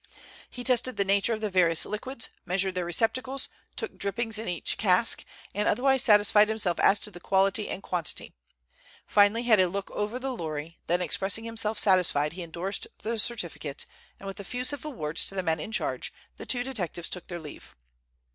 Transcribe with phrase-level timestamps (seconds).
[0.49, 4.79] He tested the nature of the various liquids, measured their receptacles, took drippings in each
[4.79, 8.33] cask, and otherwise satisfied himself as to the quality and quantity.
[9.05, 13.19] Finally he had a look over the lorry, then expressing himself satisfied, he endorsed the
[13.19, 13.85] certificate,
[14.19, 17.27] and with a few civil words to the men in charge, the two detectives took
[17.27, 17.75] their leave.